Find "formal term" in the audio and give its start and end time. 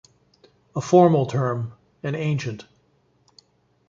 0.81-1.73